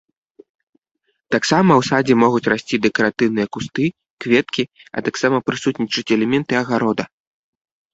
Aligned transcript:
Таксама 1.35 1.71
ў 1.75 1.81
садзе 1.91 2.15
могуць 2.23 2.49
расці 2.55 2.81
дэкаратыўныя 2.87 3.47
кусты, 3.59 3.83
кветкі, 4.29 4.63
а 4.95 5.09
таксама 5.13 5.37
прысутнічаць 5.47 6.11
элементы 6.21 6.53
агарода. 6.67 7.03